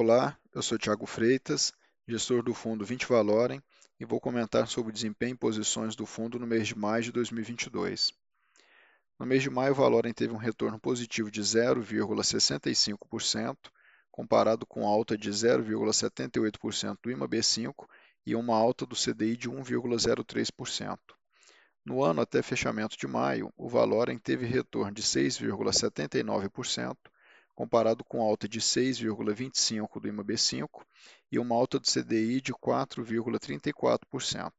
Olá, 0.00 0.38
eu 0.54 0.62
sou 0.62 0.78
Tiago 0.78 1.06
Freitas, 1.06 1.72
gestor 2.06 2.40
do 2.40 2.54
fundo 2.54 2.84
20 2.84 3.04
Valorem, 3.04 3.60
e 3.98 4.04
vou 4.04 4.20
comentar 4.20 4.68
sobre 4.68 4.90
o 4.90 4.92
desempenho 4.92 5.34
e 5.34 5.36
posições 5.36 5.96
do 5.96 6.06
fundo 6.06 6.38
no 6.38 6.46
mês 6.46 6.68
de 6.68 6.78
maio 6.78 7.02
de 7.02 7.10
2022. 7.10 8.12
No 9.18 9.26
mês 9.26 9.42
de 9.42 9.50
maio, 9.50 9.72
o 9.72 9.74
Valorem 9.74 10.14
teve 10.14 10.32
um 10.32 10.36
retorno 10.36 10.78
positivo 10.78 11.32
de 11.32 11.40
0,65%, 11.40 13.56
comparado 14.08 14.64
com 14.64 14.86
alta 14.86 15.18
de 15.18 15.30
0,78% 15.30 16.98
do 17.02 17.10
IMAB5 17.10 17.74
e 18.24 18.36
uma 18.36 18.56
alta 18.56 18.86
do 18.86 18.94
CDI 18.94 19.36
de 19.36 19.50
1,03%. 19.50 20.96
No 21.84 22.04
ano 22.04 22.20
até 22.20 22.40
fechamento 22.40 22.96
de 22.96 23.08
maio, 23.08 23.52
o 23.56 23.68
Valorem 23.68 24.16
teve 24.16 24.46
retorno 24.46 24.92
de 24.92 25.02
6,79%, 25.02 26.96
comparado 27.58 28.04
com 28.04 28.22
alta 28.22 28.48
de 28.48 28.60
6,25% 28.60 30.00
do 30.00 30.08
IMAB5 30.08 30.68
e 31.32 31.40
uma 31.40 31.56
alta 31.56 31.80
do 31.80 31.88
CDI 31.88 32.40
de 32.40 32.52
4,34%. 32.52 34.52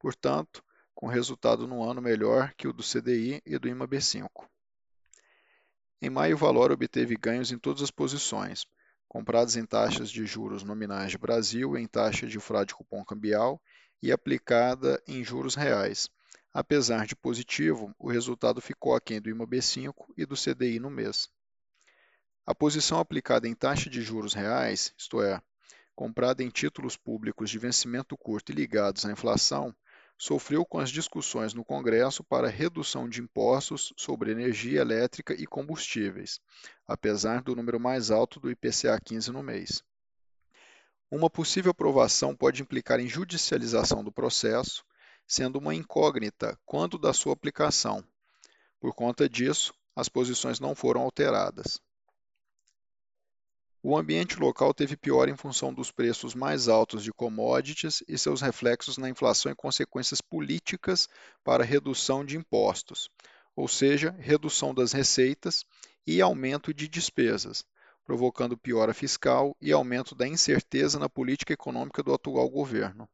Portanto, 0.00 0.60
com 0.92 1.06
resultado 1.06 1.68
no 1.68 1.88
ano 1.88 2.02
melhor 2.02 2.52
que 2.56 2.66
o 2.66 2.72
do 2.72 2.82
CDI 2.82 3.40
e 3.46 3.56
do 3.56 3.68
IMAB5. 3.68 4.28
Em 6.02 6.10
maio, 6.10 6.34
o 6.34 6.38
valor 6.38 6.72
obteve 6.72 7.16
ganhos 7.16 7.52
em 7.52 7.58
todas 7.58 7.82
as 7.82 7.92
posições, 7.92 8.66
compradas 9.06 9.54
em 9.54 9.64
taxas 9.64 10.10
de 10.10 10.26
juros 10.26 10.64
nominais 10.64 11.12
de 11.12 11.18
Brasil, 11.18 11.78
em 11.78 11.86
taxa 11.86 12.26
de 12.26 12.40
fraude 12.40 12.74
cupom 12.74 13.04
cambial 13.04 13.62
e 14.02 14.10
aplicada 14.10 15.00
em 15.06 15.22
juros 15.22 15.54
reais. 15.54 16.10
Apesar 16.52 17.06
de 17.06 17.14
positivo, 17.14 17.94
o 17.96 18.10
resultado 18.10 18.60
ficou 18.60 18.92
aquém 18.92 19.20
do 19.20 19.30
IMAB5 19.30 19.94
e 20.16 20.26
do 20.26 20.34
CDI 20.34 20.80
no 20.80 20.90
mês. 20.90 21.32
A 22.46 22.54
posição 22.54 22.98
aplicada 22.98 23.48
em 23.48 23.54
taxa 23.54 23.88
de 23.88 24.02
juros 24.02 24.34
reais, 24.34 24.92
isto 24.98 25.22
é, 25.22 25.40
comprada 25.94 26.42
em 26.42 26.50
títulos 26.50 26.94
públicos 26.94 27.48
de 27.48 27.58
vencimento 27.58 28.18
curto 28.18 28.52
e 28.52 28.54
ligados 28.54 29.06
à 29.06 29.10
inflação, 29.10 29.74
sofreu 30.18 30.64
com 30.64 30.78
as 30.78 30.90
discussões 30.90 31.54
no 31.54 31.64
Congresso 31.64 32.22
para 32.22 32.48
redução 32.48 33.08
de 33.08 33.22
impostos 33.22 33.94
sobre 33.96 34.30
energia 34.30 34.82
elétrica 34.82 35.32
e 35.32 35.46
combustíveis, 35.46 36.38
apesar 36.86 37.42
do 37.42 37.56
número 37.56 37.80
mais 37.80 38.10
alto 38.10 38.38
do 38.38 38.50
IPCA 38.50 39.00
15 39.02 39.32
no 39.32 39.42
mês. 39.42 39.82
Uma 41.10 41.30
possível 41.30 41.70
aprovação 41.70 42.36
pode 42.36 42.60
implicar 42.60 43.00
em 43.00 43.08
judicialização 43.08 44.04
do 44.04 44.12
processo, 44.12 44.84
sendo 45.26 45.58
uma 45.58 45.74
incógnita 45.74 46.58
quanto 46.66 46.98
da 46.98 47.14
sua 47.14 47.32
aplicação. 47.32 48.04
Por 48.78 48.94
conta 48.94 49.28
disso, 49.28 49.72
as 49.96 50.10
posições 50.10 50.60
não 50.60 50.74
foram 50.74 51.00
alteradas. 51.00 51.80
O 53.86 53.98
ambiente 53.98 54.40
local 54.40 54.72
teve 54.72 54.96
pior 54.96 55.28
em 55.28 55.36
função 55.36 55.70
dos 55.70 55.90
preços 55.90 56.34
mais 56.34 56.68
altos 56.68 57.04
de 57.04 57.12
commodities 57.12 58.02
e 58.08 58.16
seus 58.16 58.40
reflexos 58.40 58.96
na 58.96 59.10
inflação 59.10 59.52
e 59.52 59.54
consequências 59.54 60.22
políticas 60.22 61.06
para 61.44 61.62
redução 61.62 62.24
de 62.24 62.34
impostos, 62.34 63.10
ou 63.54 63.68
seja, 63.68 64.16
redução 64.18 64.72
das 64.72 64.92
receitas 64.92 65.66
e 66.06 66.22
aumento 66.22 66.72
de 66.72 66.88
despesas, 66.88 67.62
provocando 68.06 68.56
piora 68.56 68.94
fiscal 68.94 69.54
e 69.60 69.70
aumento 69.70 70.14
da 70.14 70.26
incerteza 70.26 70.98
na 70.98 71.10
política 71.10 71.52
econômica 71.52 72.02
do 72.02 72.14
atual 72.14 72.48
governo. 72.48 73.06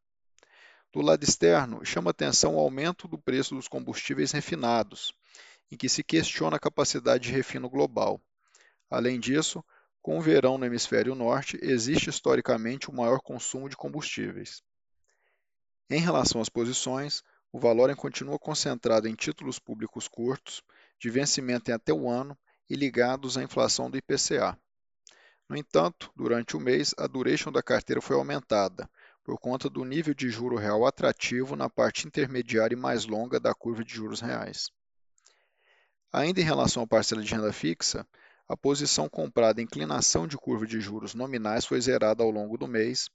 Do 0.92 1.00
lado 1.00 1.24
externo, 1.24 1.84
chama 1.84 2.12
atenção 2.12 2.54
o 2.54 2.60
aumento 2.60 3.08
do 3.08 3.18
preço 3.18 3.56
dos 3.56 3.66
combustíveis 3.66 4.30
refinados, 4.30 5.12
em 5.68 5.76
que 5.76 5.88
se 5.88 6.04
questiona 6.04 6.58
a 6.58 6.60
capacidade 6.60 7.24
de 7.24 7.32
refino 7.32 7.68
global. 7.68 8.20
Além 8.88 9.18
disso, 9.18 9.64
com 10.02 10.18
o 10.18 10.22
verão 10.22 10.56
no 10.56 10.64
hemisfério 10.64 11.14
norte, 11.14 11.58
existe 11.62 12.10
historicamente 12.10 12.90
o 12.90 12.94
maior 12.94 13.20
consumo 13.20 13.68
de 13.68 13.76
combustíveis. 13.76 14.62
Em 15.90 16.00
relação 16.00 16.40
às 16.40 16.48
posições, 16.48 17.22
o 17.52 17.58
valor 17.58 17.94
continua 17.96 18.38
concentrado 18.38 19.08
em 19.08 19.14
títulos 19.14 19.58
públicos 19.58 20.06
curtos, 20.06 20.62
de 20.98 21.10
vencimento 21.10 21.70
em 21.70 21.74
até 21.74 21.92
o 21.92 22.08
ano 22.08 22.38
e 22.68 22.76
ligados 22.76 23.36
à 23.36 23.42
inflação 23.42 23.90
do 23.90 23.98
IPCA. 23.98 24.56
No 25.48 25.56
entanto, 25.56 26.12
durante 26.14 26.56
o 26.56 26.60
mês, 26.60 26.94
a 26.96 27.08
duration 27.08 27.50
da 27.50 27.62
carteira 27.62 28.00
foi 28.00 28.14
aumentada, 28.14 28.88
por 29.24 29.38
conta 29.38 29.68
do 29.68 29.84
nível 29.84 30.14
de 30.14 30.30
juro 30.30 30.56
real 30.56 30.86
atrativo 30.86 31.56
na 31.56 31.68
parte 31.68 32.06
intermediária 32.06 32.74
e 32.74 32.78
mais 32.78 33.04
longa 33.04 33.40
da 33.40 33.52
curva 33.52 33.84
de 33.84 33.92
juros 33.92 34.20
reais. 34.20 34.70
Ainda 36.12 36.40
em 36.40 36.44
relação 36.44 36.84
à 36.84 36.86
parcela 36.86 37.22
de 37.22 37.34
renda 37.34 37.52
fixa, 37.52 38.06
a 38.50 38.56
posição 38.56 39.08
comprada 39.08 39.60
em 39.60 39.64
inclinação 39.64 40.26
de 40.26 40.36
curva 40.36 40.66
de 40.66 40.80
juros 40.80 41.14
nominais 41.14 41.64
foi 41.64 41.80
zerada 41.80 42.24
ao 42.24 42.32
longo 42.32 42.58
do 42.58 42.66
mês 42.66 43.08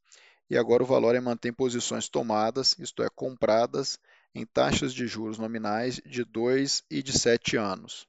e 0.50 0.58
agora 0.58 0.82
o 0.82 0.86
valor 0.86 1.14
é 1.14 1.20
mantém 1.20 1.52
posições 1.52 2.08
tomadas, 2.08 2.74
isto 2.80 3.04
é, 3.04 3.10
compradas, 3.10 4.00
em 4.34 4.46
taxas 4.46 4.94
de 4.94 5.06
juros 5.06 5.38
nominais 5.38 6.00
de 6.06 6.24
2 6.24 6.86
e 6.90 7.04
de 7.04 7.12
7 7.12 7.58
anos. 7.58 8.08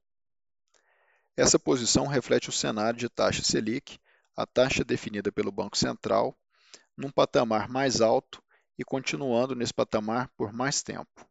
Essa 1.37 1.59
posição 1.59 2.07
reflete 2.07 2.49
o 2.49 2.53
cenário 2.53 2.97
de 2.97 3.09
taxa 3.09 3.43
Selic, 3.43 3.99
a 4.37 4.47
taxa 4.47 4.85
definida 4.85 5.33
pelo 5.33 5.51
Banco 5.51 5.77
Central, 5.77 6.33
num 6.97 7.11
patamar 7.11 7.69
mais 7.69 8.01
alto 8.01 8.41
e 8.79 8.85
continuando 8.85 9.57
nesse 9.57 9.75
patamar 9.75 10.31
por 10.37 10.53
mais 10.53 10.81
tempo. 10.81 11.27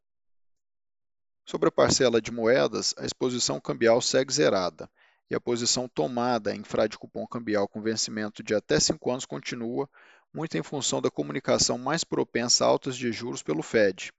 Sobre 1.45 1.69
a 1.69 1.72
parcela 1.72 2.22
de 2.22 2.33
moedas, 2.33 2.94
a 2.97 3.06
exposição 3.06 3.62
cambial 3.62 4.01
segue 4.01 4.33
zerada 4.33 4.89
e 5.30 5.36
a 5.36 5.40
posição 5.40 5.88
tomada 5.88 6.56
em 6.56 6.63
frade 6.63 6.97
cupom 6.97 7.25
cambial 7.25 7.68
com 7.68 7.81
vencimento 7.81 8.44
de 8.44 8.53
até 8.53 8.80
5 8.80 9.12
anos 9.12 9.25
continua, 9.25 9.90
muito 10.34 10.58
em 10.58 10.63
função 10.63 11.02
da 11.02 11.09
comunicação 11.09 11.78
mais 11.78 12.03
propensa 12.03 12.66
a 12.66 12.68
altas 12.68 12.96
de 12.97 13.12
juros 13.12 13.41
pelo 13.41 13.63
Fed, 13.63 14.12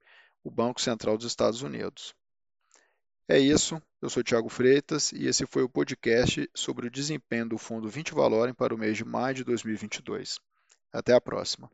o 0.43 0.51
Banco 0.51 0.81
Central 0.81 1.17
dos 1.17 1.27
Estados 1.27 1.61
Unidos. 1.61 2.13
É 3.29 3.37
isso, 3.37 3.81
eu 4.01 4.09
sou 4.09 4.23
Tiago 4.23 4.47
Freitas 4.47 5.11
e 5.11 5.27
esse 5.27 5.45
foi 5.45 5.61
o 5.63 5.69
podcast 5.69 6.49
sobre 6.55 6.87
o 6.87 6.91
desempenho 6.91 7.49
do 7.49 7.57
Fundo 7.57 7.89
20 7.89 8.13
Valorem 8.13 8.53
para 8.53 8.73
o 8.73 8.77
mês 8.77 8.95
de 8.95 9.03
maio 9.03 9.35
de 9.35 9.43
2022. 9.43 10.39
Até 10.93 11.13
a 11.13 11.21
próxima. 11.21 11.69